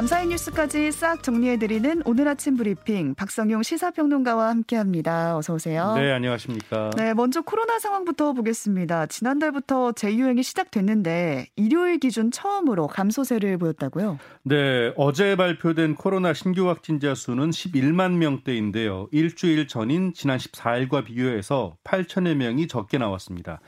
[0.00, 5.36] 밤사이 뉴스까지 싹 정리해드리는 오늘 아침 브리핑 박성용 시사평론가와 함께합니다.
[5.36, 5.92] 어서 오세요.
[5.94, 6.88] 네, 안녕하십니까.
[6.96, 9.08] 네, 먼저 코로나 상황부터 보겠습니다.
[9.08, 14.18] 지난달부터 재유행이 시작됐는데 일요일 기준 처음으로 감소세를 보였다고요?
[14.44, 19.08] 네, 어제 발표된 코로나 신규 확진자 수는 11만 명대인데요.
[19.12, 23.60] 일주일 전인 지난 14일과 비교해서 8천여 명이 적게 나왔습니다.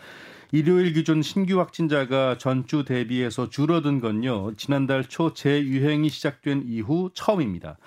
[0.55, 4.53] 일요일 기준 신규 확진자가 전주 대비해서 줄어든 건요.
[4.59, 7.79] 지난달 초 재유행이 시작된 이후 처음입니다.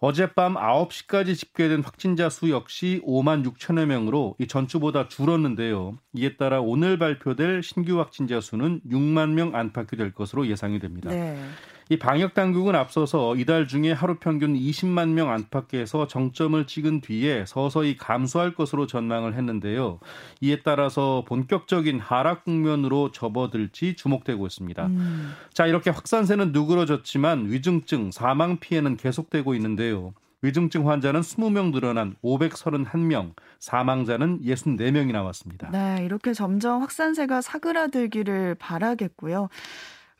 [0.00, 5.98] 어젯밤 9시까지 집계된 확진자 수 역시 5만 6천여 명으로 이 전주보다 줄었는데요.
[6.14, 11.10] 이에 따라 오늘 발표될 신규 확진자 수는 6만 명 안팎이 될 것으로 예상이 됩니다.
[11.10, 11.40] 네.
[11.90, 17.96] 이 방역 당국은 앞서서 이달 중에 하루 평균 20만 명 안팎에서 정점을 찍은 뒤에 서서히
[17.96, 19.98] 감소할 것으로 전망을 했는데요.
[20.40, 24.86] 이에 따라서 본격적인 하락 국면으로 접어들지 주목되고 있습니다.
[24.86, 25.32] 음.
[25.52, 30.14] 자, 이렇게 확산세는 누그러졌지만 위중증, 사망 피해는 계속되고 있는데요.
[30.42, 35.70] 위중증 환자는 20명 늘어난 531명, 사망자는 64명이 나왔습니다.
[35.72, 39.48] 네, 이렇게 점점 확산세가 사그라들기를 바라겠고요.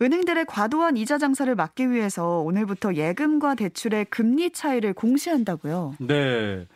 [0.02, 5.96] 은행들의 과도한 이자 장사를 막기 위해서 오늘부터 예금과 대출의 금리 차이를 공시한다고요.
[6.00, 6.66] 네.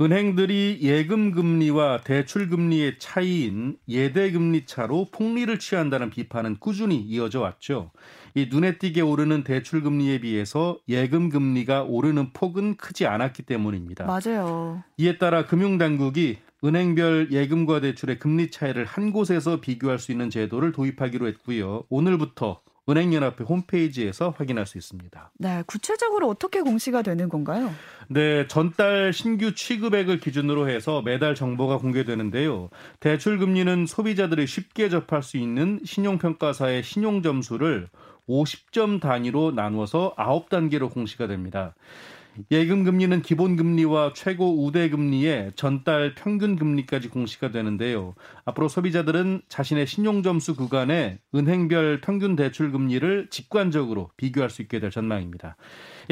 [0.00, 7.90] 은행들이 예금 금리와 대출 금리의 차이인 예대 금리 차로 폭리를 취한다는 비판은 꾸준히 이어져 왔죠.
[8.34, 14.06] 이 눈에 띄게 오르는 대출 금리에 비해서 예금 금리가 오르는 폭은 크지 않았기 때문입니다.
[14.06, 14.82] 맞아요.
[14.96, 20.72] 이에 따라 금융 당국이 은행별 예금과 대출의 금리 차이를 한 곳에서 비교할 수 있는 제도를
[20.72, 21.84] 도입하기로 했고요.
[21.88, 25.32] 오늘부터 은행연합회 홈페이지에서 확인할 수 있습니다.
[25.38, 27.72] 네, 구체적으로 어떻게 공시가 되는 건가요?
[28.08, 32.70] 네, 전달 신규 취급액을 기준으로 해서 매달 정보가 공개되는데요.
[32.98, 37.88] 대출 금리는 소비자들이 쉽게 접할 수 있는 신용평가사의 신용 점수를
[38.28, 41.74] 50점 단위로 나누어서 9단계로 공시가 됩니다.
[42.50, 48.14] 예금 금리는 기본 금리와 최고 우대 금리의 전달 평균 금리까지 공시가 되는데요.
[48.44, 54.90] 앞으로 소비자들은 자신의 신용 점수 구간에 은행별 평균 대출 금리를 직관적으로 비교할 수 있게 될
[54.90, 55.56] 전망입니다.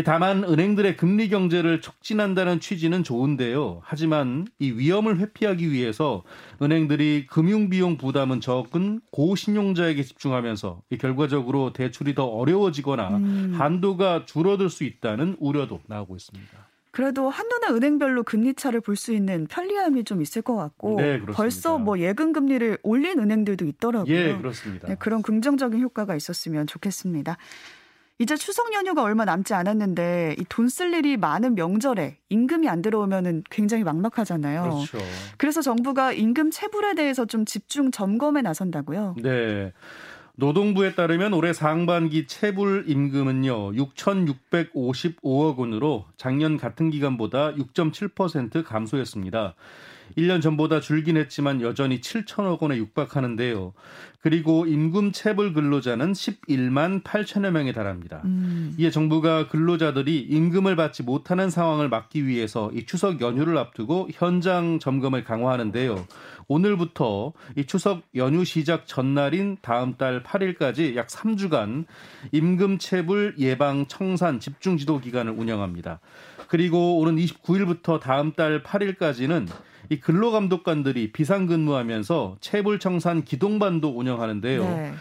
[0.04, 3.80] 다만 은행들의 금리 경제를 촉진한다는 취지는 좋은데요.
[3.82, 6.22] 하지만 이 위험을 회피하기 위해서
[6.62, 13.54] 은행들이 금융 비용 부담은 적은 고신용자에게 집중하면서 결과적으로 대출이 더 어려워지거나 음.
[13.58, 16.70] 한도가 줄어들 수 있다는 우려도 나오고 있습니다.
[16.92, 21.78] 그래도 한눈에 은행별로 금리 차를 볼 수 있는 편리함이 좀 있을 것 같고 네, 벌써
[21.78, 24.12] 뭐 예금 금리를 올린 은행들도 있더라고요.
[24.12, 24.88] 예, 그렇습니다.
[24.88, 27.36] 네, 그런 긍정적인 효과가 있었으면 좋겠습니다.
[28.20, 33.42] 이제 추석 연휴가 얼마 남지 않았는데 이 돈 쓸 일이 많은 명절에 임금이 안 들어오면은
[33.50, 34.62] 굉장히 막막하잖아요.
[34.62, 34.98] 그렇죠.
[35.38, 39.16] 그래서 정부가 임금 체불에 대해서 좀 집중 점검에 나선다고요.
[39.22, 39.72] 네.
[40.36, 49.54] 노동부에 따르면 올해 상반기 체불 임금은요 6,655억 원으로 작년 같은 기간보다 6.7% 감소했습니다.
[50.16, 53.72] 1년 전보다 줄긴 했지만 여전히 7천억 원에 육박하는데요.
[54.22, 58.20] 그리고 임금 체불 근로자는 11만 8천여 명에 달합니다.
[58.26, 58.74] 음.
[58.78, 65.24] 이에 정부가 근로자들이 임금을 받지 못하는 상황을 막기 위해서 이 추석 연휴를 앞두고 현장 점검을
[65.24, 66.06] 강화하는데요.
[66.48, 71.86] 오늘부터 이 추석 연휴 시작 전날인 다음 달 8일까지 약 3주간
[72.32, 76.00] 임금 체불 예방 청산 집중 지도 기간을 운영합니다.
[76.48, 79.48] 그리고 오는 29일부터 다음 달 8일까지는
[79.90, 84.62] 이 근로감독관들이 비상근무하면서 체불청산 기동반도 운영하는데요.
[84.62, 84.94] 네.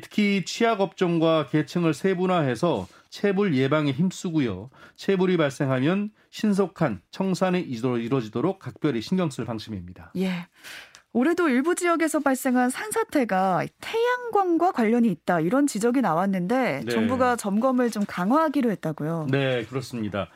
[0.00, 4.70] 특히 취약업종과 계층을 세분화해서 체불 예방에 힘쓰고요.
[4.94, 10.12] 체불이 발생하면 신속한 청산이 이루어지도록 각별히 신경 쓸 방침입니다.
[10.16, 10.46] 예.
[11.12, 16.92] 올해도 일부 지역에서 발생한 산사태가 태양광과 관련이 있다 이런 지적이 나왔는데 네.
[16.92, 19.28] 정부가 점검을 좀 강화하기로 했다고요.
[19.30, 20.28] 네, 그렇습니다.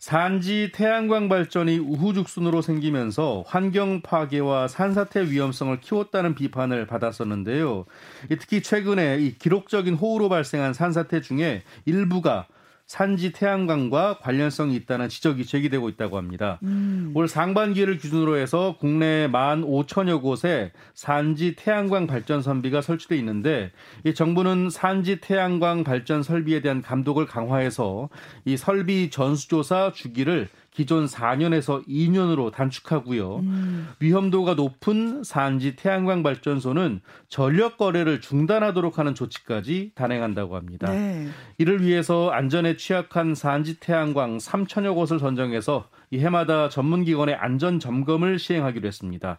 [0.00, 7.84] 산지 태양광 발전이 우후죽순으로 생기면서 환경 파괴와 산사태 위험성을 키웠다는 비판을 받았었는데요.
[8.30, 12.46] 특히 최근에 이 기록적인 호우로 발생한 산사태 중에 일부가
[12.90, 16.58] 산지 태양광과 관련성이 있다는 지적이 제기되고 있다고 합니다.
[16.64, 17.12] 음.
[17.14, 23.70] 올 상반기를 기준으로 해서 국내 1만 5천여 곳에 산지 태양광 발전 선비가 설치돼 있는데
[24.04, 28.08] 이 정부는 산지 태양광 발전 설비에 대한 감독을 강화해서
[28.44, 33.38] 이 설비 전수조사 주기를 기존 4년에서 2년으로 단축하고요.
[33.38, 33.88] 음.
[33.98, 40.90] 위험도가 높은 산지 태양광 발전소는 전력 거래를 중단하도록 하는 조치까지 단행한다고 합니다.
[40.90, 41.28] 네.
[41.58, 48.86] 이를 위해서 안전에 취약한 산지 태양광 3천여 곳을 선정해서 이 해마다 전문기관의 안전 점검을 시행하기로
[48.86, 49.38] 했습니다.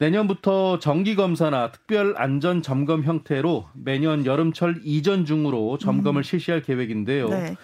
[0.00, 6.22] 내년부터 정기 검사나 특별 안전 점검 형태로 매년 여름철 이전 중으로 점검을 음.
[6.22, 7.28] 실시할 계획인데요.
[7.28, 7.56] 네.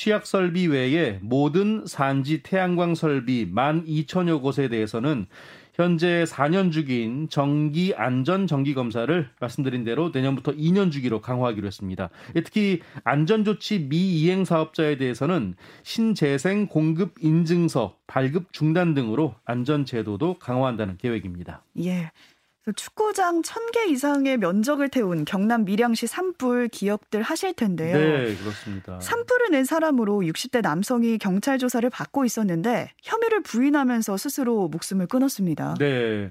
[0.00, 5.26] 취약 설비 외에 모든 산지 태양광 설비 12,000여 곳에 대해서는
[5.74, 12.08] 현재 4년 주기인 정기 안전 정기 검사를 말씀드린 대로 내년부터 2년 주기로 강화하기로 했습니다.
[12.32, 20.96] 특히 안전 조치 미이행 사업자에 대해서는 신재생 공급 인증서 발급 중단 등으로 안전 제도도 강화한다는
[20.96, 21.62] 계획입니다.
[21.84, 22.10] 예.
[22.76, 27.96] 축구장 1000개 이상의 면적을 태운 경남 밀양시 산불 기억들 하실 텐데요.
[27.96, 29.00] 네, 그렇습니다.
[29.00, 35.74] 산불을 낸 사람으로 60대 남성이 경찰 조사를 받고 있었는데 혐의를 부인하면서 스스로 목숨을 끊었습니다.
[35.78, 36.30] 네.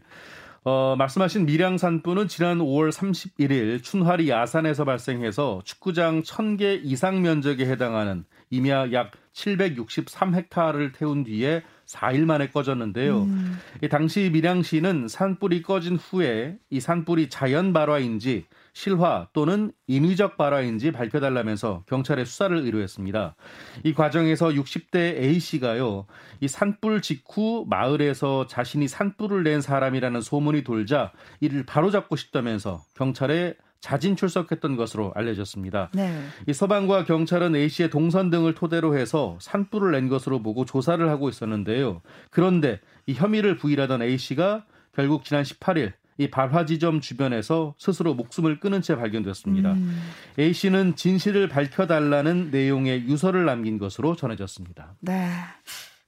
[0.64, 8.26] 어, 말씀하신 밀양 산불은 지난 5월 31일 춘화리 야산에서 발생해서 축구장 1000개 이상 면적에 해당하는
[8.50, 13.24] 임야 약 763헥타르를 태운 뒤에 4일 만에 꺼졌는데요.
[13.24, 13.58] 음.
[13.90, 22.26] 당시 밀양시는 산불이 꺼진 후에 이 산불이 자연 발화인지 실화 또는 인위적 발화인지 밝혀달라면서 경찰에
[22.26, 23.36] 수사를 의뢰했습니다.
[23.84, 26.06] 이 과정에서 60대 A 씨가요,
[26.40, 34.16] 이 산불 직후 마을에서 자신이 산불을 낸 사람이라는 소문이 돌자 이를 바로잡고 싶다면서 경찰에 자진
[34.16, 35.90] 출석했던 것으로 알려졌습니다.
[35.94, 36.22] 네.
[36.48, 41.30] 이 서방과 경찰은 A 씨의 동선 등을 토대로 해서 산불을 낸 것으로 보고 조사를 하고
[41.30, 42.02] 있었는데요.
[42.30, 48.60] 그런데 이 혐의를 부인하던 A 씨가 결국 지난 18일 이 발화 지점 주변에서 스스로 목숨을
[48.60, 49.72] 끊은 채 발견됐습니다.
[49.72, 50.02] 음.
[50.38, 54.96] A 씨는 진실을 밝혀달라는 내용의 유서를 남긴 것으로 전해졌습니다.
[55.00, 55.32] 네.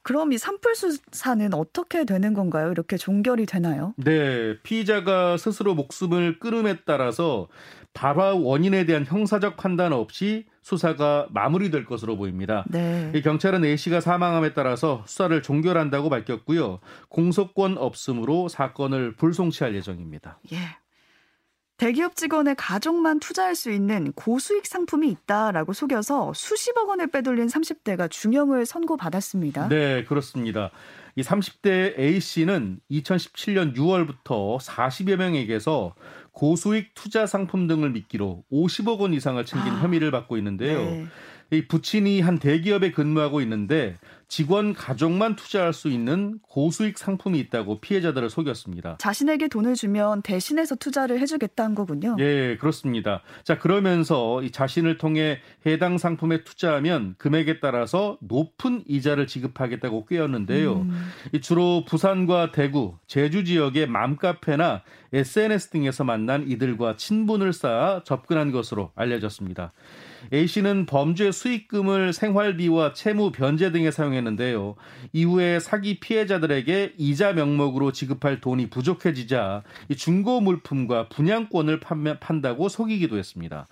[0.03, 2.71] 그럼 이 산불 수사는 어떻게 되는 건가요?
[2.71, 3.93] 이렇게 종결이 되나요?
[3.97, 7.47] 네, 피의자가 스스로 목숨을 끊음에 따라서
[7.93, 12.65] 발화 원인에 대한 형사적 판단 없이 수사가 마무리될 것으로 보입니다.
[12.69, 13.11] 네.
[13.23, 16.79] 경찰은 A 씨가 사망함에 따라서 수사를 종결한다고 밝혔고요.
[17.09, 20.39] 공소권 없음으로 사건을 불송치할 예정입니다.
[20.53, 20.57] 예.
[21.81, 28.67] 대기업 직원의 가족만 투자할 수 있는 고수익 상품이 있다라고 속여서 수십억 원을 빼돌린 30대가 중형을
[28.67, 29.67] 선고받았습니다.
[29.69, 30.69] 네, 그렇습니다.
[31.15, 35.95] 이 30대 A 씨는 2017년 6월부터 40여 명에게서
[36.33, 40.77] 고수익 투자 상품 등을 미끼로 50억 원 이상을 챙긴 아, 혐의를 받고 있는데요.
[40.81, 41.07] 네.
[41.53, 43.97] 이 부친이 한 대기업에 근무하고 있는데
[44.29, 48.95] 직원 가족만 투자할 수 있는 고수익 상품이 있다고 피해자들을 속였습니다.
[48.97, 52.15] 자신에게 돈을 주면 대신해서 투자를 해주겠다는 거군요.
[52.19, 53.21] 예, 그렇습니다.
[53.43, 60.75] 자, 그러면서 이 자신을 통해 해당 상품에 투자하면 금액에 따라서 높은 이자를 지급하겠다고 꾀었는데요.
[60.75, 61.09] 음.
[61.41, 69.73] 주로 부산과 대구, 제주 지역의 맘카페나 SNS 등에서 만난 이들과 친분을 쌓아 접근한 것으로 알려졌습니다.
[70.33, 74.75] A 씨는 범죄 수익금을 생활비와 채무 변제 등에 사용했는데요.
[75.13, 79.63] 이후에 사기 피해자들에게 이자 명목으로 지급할 돈이 부족해지자
[79.97, 83.67] 중고 물품과 분양권을 판매, 판다고 속이기도 했습니다.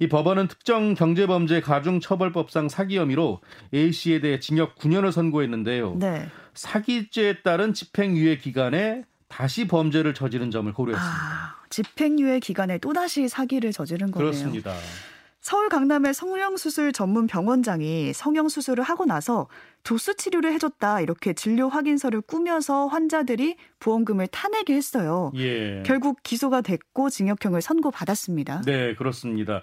[0.00, 3.40] 이 법원은 특정 경제범죄 가중처벌법상 사기 혐의로
[3.74, 5.96] A 씨에 대해 징역 9년을 선고했는데요.
[5.98, 6.28] 네.
[6.54, 11.20] 사기죄에 따른 집행유예 기간에 다시 범죄를 저지른 점을 고려했습니다.
[11.20, 14.30] 아, 집행유예 기간에 또다시 사기를 저지른 거네요.
[14.30, 14.74] 그렇습니다.
[15.40, 19.48] 서울 강남의 성형수술 전문 병원장이 성형수술을 하고 나서
[19.84, 25.32] 도수 치료를 해줬다 이렇게 진료 확인서를 꾸며서 환자들이 보험금을 타내게 했어요.
[25.36, 25.82] 예.
[25.86, 28.62] 결국 기소가 됐고 징역형을 선고받았습니다.
[28.66, 29.62] 네, 그렇습니다.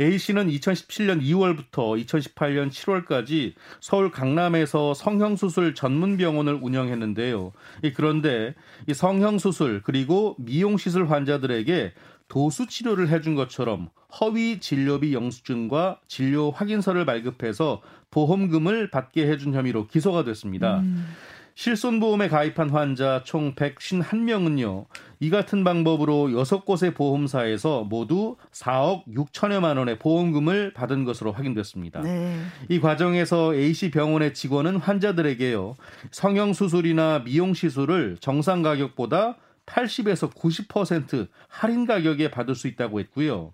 [0.00, 7.52] A 씨는 2017년 2월부터 2018년 7월까지 서울 강남에서 성형수술 전문 병원을 운영했는데요.
[7.94, 8.54] 그런데
[8.88, 11.92] 이 성형수술 그리고 미용시술 환자들에게
[12.34, 20.24] 도수 치료를 해준 것처럼 허위 진료비 영수증과 진료 확인서를 발급해서 보험금을 받게 해준 혐의로 기소가
[20.24, 20.80] 됐습니다.
[20.80, 21.06] 음.
[21.54, 24.86] 실손보험에 가입한 환자 총 151명은요,
[25.20, 32.00] 이 같은 방법으로 6곳의 보험사에서 모두 4억 6천여만 원의 보험금을 받은 것으로 확인됐습니다.
[32.00, 32.36] 네.
[32.68, 35.76] 이 과정에서 A씨 병원의 직원은 환자들에게요,
[36.10, 43.52] 성형수술이나 미용시술을 정상 가격보다 80에서 90% 할인 가격에 받을 수 있다고 했고요.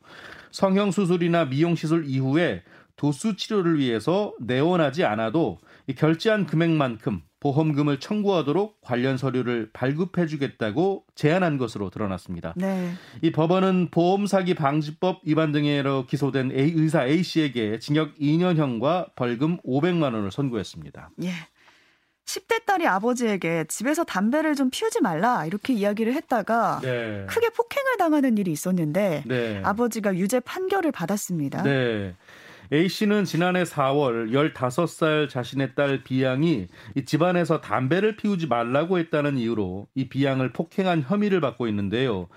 [0.51, 2.63] 성형 수술이나 미용 시술 이후에
[2.97, 5.59] 도수 치료를 위해서 내원하지 않아도
[5.97, 12.53] 결제한 금액만큼 보험금을 청구하도록 관련 서류를 발급해 주겠다고 제안한 것으로 드러났습니다.
[12.57, 12.93] 네.
[13.23, 19.57] 이 법원은 보험 사기 방지법 위반 등으로 기소된 A 의사 A 씨에게 징역 2년형과 벌금
[19.63, 21.11] 500만 원을 선고했습니다.
[21.23, 21.31] 예.
[22.31, 27.27] 10대 딸이 아버지에게 집에서 담배를 좀 피우지 말라 이렇게 이야기를 했다가 네.
[27.29, 29.61] 크게 폭행을 당하는 일이 있었는데 네.
[29.65, 31.63] 아버지가 유죄 판결을 받았습니다.
[31.65, 32.15] 네.
[32.73, 36.69] A 씨는 지난해 4월 15살 자신의 딸 비양이
[37.05, 42.29] 집안에서 담배를 피우지 말라고 했다는 이유로 이 비양을 폭행한 혐의를 받고 있는데요.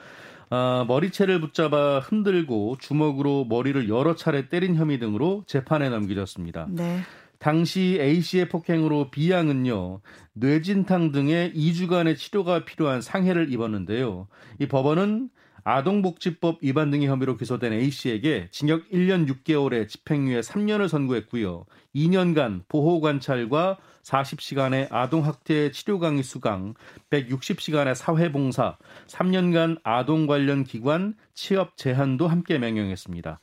[0.49, 6.65] 아, 머리채를 붙잡아 흔들고 주먹으로 머리를 여러 차례 때린 혐의 등으로 재판에 넘겨졌습니다.
[6.69, 7.01] 네.
[7.43, 9.99] 당시 A 씨의 폭행으로 B양은요
[10.31, 14.29] 뇌진탕 등의 2주간의 치료가 필요한 상해를 입었는데요.
[14.59, 15.29] 이 법원은
[15.65, 21.65] 아동복지법 위반 등의 혐의로 기소된 A 씨에게 징역 1년 6개월에 집행유예 3년을 선고했고요.
[21.93, 26.75] 2년간 보호 관찰과 40시간의 아동학대 치료 강의 수강,
[27.09, 33.41] 160시간의 사회봉사, 3년간 아동 관련 기관 취업 제한도 함께 명령했습니다.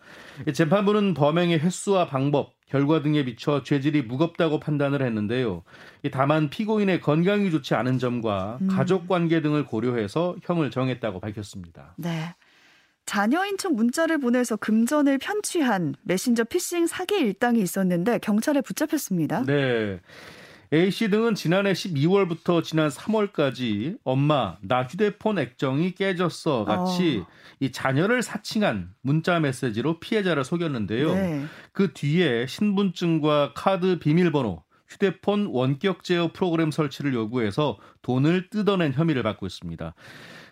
[0.54, 5.64] 재판부는 범행의 횟수와 방법, 결과 등에 비춰 죄질이 무겁다고 판단을 했는데요.
[6.12, 8.68] 다만 피고인의 건강이 좋지 않은 점과 음.
[8.68, 11.94] 가족 관계 등을 고려해서 형을 정했다고 밝혔습니다.
[11.96, 12.34] 네.
[13.06, 19.42] 자녀인 척 문자를 보내서 금전을 편취한 메신저 피싱 사기 일당이 있었는데 경찰에 붙잡혔습니다.
[19.46, 19.98] 네.
[20.72, 27.26] A씨 등은 지난해 12월부터 지난 3월까지 엄마 나 휴대폰 액정이 깨졌어 같이 어.
[27.58, 31.14] 이 자녀를 사칭한 문자 메시지로 피해자를 속였는데요.
[31.14, 31.44] 네.
[31.72, 39.46] 그 뒤에 신분증과 카드 비밀번호 휴대폰 원격 제어 프로그램 설치를 요구해서 돈을 뜯어낸 혐의를 받고
[39.46, 39.94] 있습니다.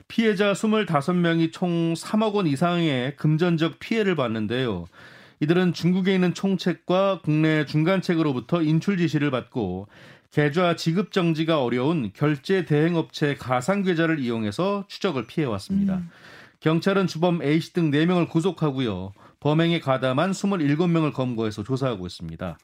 [0.08, 4.86] 피해자 25명이 총 3억 원 이상의 금전적 피해를 봤는데요.
[5.40, 9.88] 이들은 중국에 있는 총책과 국내 중간책으로부터 인출 지시를 받고
[10.30, 15.96] 계좌 지급 정지가 어려운 결제 대행 업체 가상 계좌를 이용해서 추적을 피해 왔습니다.
[15.96, 16.10] 음.
[16.60, 19.12] 경찰은 주범 A씨 등 4명을 구속하고요.
[19.40, 22.58] 범행에 가담한 27명을 검거해서 조사하고 있습니다.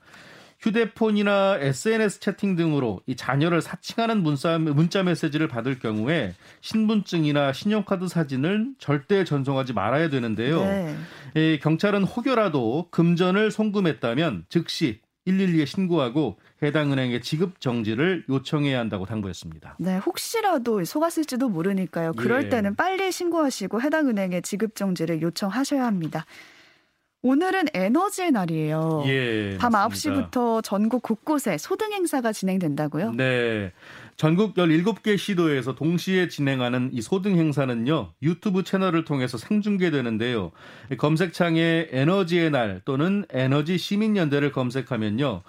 [0.64, 8.68] 휴대폰이나 SNS 채팅 등으로 이 자녀를 사칭하는 문자, 문자 메시지를 받을 경우에 신분증이나 신용카드 사진을
[8.78, 10.60] 절대 전송하지 말아야 되는데요.
[10.64, 10.96] 네.
[11.36, 19.76] 예, 경찰은 혹여라도 금전을 송금했다면 즉시 112에 신고하고 해당 은행에 지급 정지를 요청해야 한다고 당부했습니다.
[19.80, 22.12] 네, 혹시라도 속았을지도 모르니까요.
[22.12, 22.48] 그럴 예.
[22.48, 26.24] 때는 빨리 신고하시고 해당 은행에 지급 정지를 요청하셔야 합니다.
[27.26, 29.02] 오늘은 에너지의 날이에요.
[29.06, 30.28] 예, 밤 맞습니다.
[30.28, 33.12] 9시부터 전국 곳곳에 소등 행사가 진행된다고요?
[33.12, 33.72] 네.
[34.16, 38.12] 전국 17개 시도에서 동시에 진행하는 이 소등 행사는요.
[38.22, 40.52] 유튜브 채널을 통해서 생중계되는데요.
[40.98, 45.42] 검색창에 에너지의 날 또는 에너지 시민연대를 검색하면요.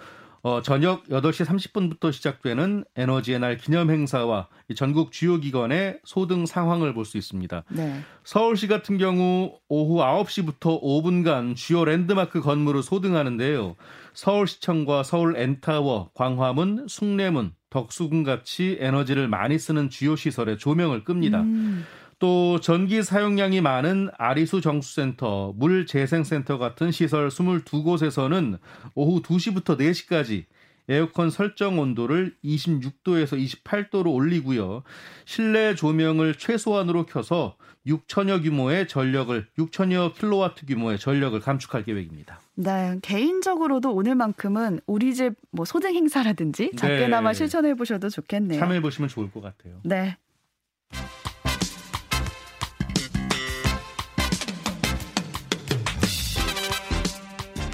[0.45, 7.03] 어, 저녁 8시 30분부터 시작되는 에너지의 날 기념 행사와 전국 주요 기관의 소등 상황을 볼
[7.03, 7.63] 수 있습니다.
[7.69, 8.01] 네.
[8.23, 13.75] 서울시 같은 경우 오후 9시부터 5분간 주요 랜드마크 건물을 소등하는데요.
[14.13, 21.41] 서울시청과 서울 N타워, 광화문, 숭례문, 덕수궁 같이 에너지를 많이 쓰는 주요 시설에 조명을 끕니다.
[21.41, 21.85] 음.
[22.19, 28.59] 또 전기 사용량이 많은 아리수 정수센터, 물재생센터 같은 시설 22곳에서는
[28.95, 30.45] 오후 2시부터 4시까지
[30.87, 34.83] 에어컨 설정 온도를 26도에서 28도로 올리고요.
[35.25, 37.55] 실내 조명을 최소한으로 켜서
[37.87, 42.39] 6천여 규모의 전력을 6천여 킬로와트 규모의 전력을 감축할 계획입니다.
[42.55, 47.37] 네, 개인적으로도 오늘만큼은 우리 집 뭐 소등 행사라든지 작게나마 네.
[47.37, 48.59] 실천해 보셔도 좋겠네요.
[48.59, 49.79] 참여해 보시면 좋을 것 같아요.
[49.83, 50.17] 네.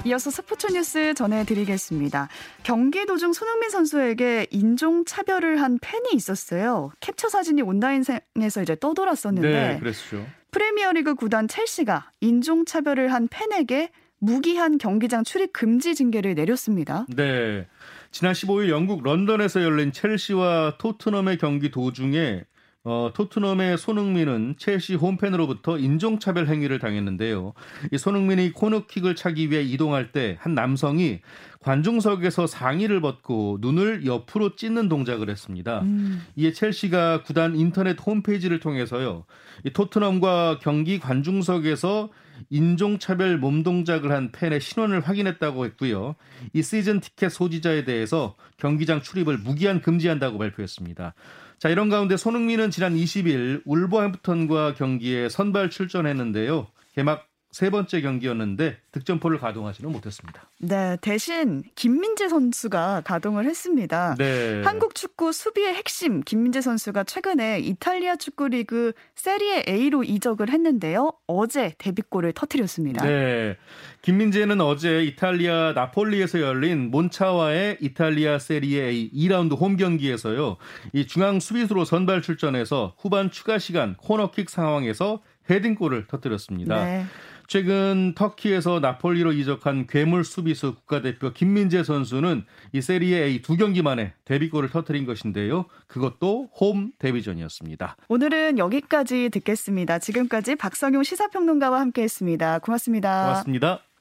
[0.04, 2.28] 이어서 스포츠 뉴스 전해드리겠습니다.
[2.64, 6.90] 경기 도중 손흥민 선수에게 인종 차별을 한 팬이 있었어요.
[7.00, 10.26] 캡처 사진이 온라인상에서 이제 떠돌았었는데 네, 그랬죠.
[10.50, 17.06] 프리미어리그 구단 첼시가 인종 차별을 한 팬에게 무기한 경기장 출입 금지 징계를 내렸습니다.
[17.08, 17.66] 네.
[18.10, 22.44] 지난 15일 영국 런던에서 열린 첼시와 토트넘의 경기 도중에
[22.84, 27.52] 어, 토트넘의 손흥민은 첼시 홈팬으로부터 인종차별 행위를 당했는데요.
[27.92, 31.20] 이 손흥민이 코너킥을 차기 위해 이동할 때 한 남성이
[31.62, 35.82] 관중석에서 상의를 벗고 눈을 옆으로 찢는 동작을 했습니다.
[35.82, 36.22] 음.
[36.36, 39.24] 이에 첼시가 구단 인터넷 홈페이지를 통해서요.
[39.64, 42.10] 이 토트넘과 경기 관중석에서
[42.50, 46.16] 인종차별 몸동작을 한 팬의 신원을 확인했다고 했고요.
[46.52, 51.14] 이 시즌 티켓 소지자에 대해서 경기장 출입을 무기한 금지한다고 발표했습니다.
[51.58, 56.66] 자, 이런 가운데 손흥민은 지난 20일 울버햄프턴과 경기에 선발 출전했는데요.
[56.94, 60.48] 개막 세 번째 경기였는데 득점포를 가동하지는 못했습니다.
[60.58, 64.14] 네, 대신 김민재 선수가 가동을 했습니다.
[64.16, 64.62] 네.
[64.64, 71.12] 한국 축구 수비의 핵심 김민재 선수가 최근에 이탈리아 축구 리그 세리에 A로 이적을 했는데요.
[71.26, 73.04] 어제 데뷔골을 터뜨렸습니다.
[73.04, 73.58] 네.
[74.00, 80.56] 김민재는 어제 이탈리아 나폴리에서 열린 몬차와의 이탈리아 세리에 A 2라운드 홈 경기에서요.
[80.94, 86.84] 이 중앙 수비수로 선발 출전해서 후반 추가 시간 코너킥 상황에서 헤딩골을 터뜨렸습니다.
[86.84, 87.04] 네.
[87.52, 94.14] 최근 터키에서 나폴리로 이적한 괴물 수비수 국가대표 김민재 선수는 이 세리에 A 두 경기 만에
[94.24, 95.66] 데뷔골을 터뜨린 것인데요.
[95.86, 97.96] 그것도 홈 데뷔전이었습니다.
[98.08, 99.98] 오늘은 여기까지 듣겠습니다.
[99.98, 102.60] 지금까지 박성용 시사평론가와 함께했습니다.
[102.60, 103.24] 고맙습니다.
[103.24, 103.91] 고맙습니다.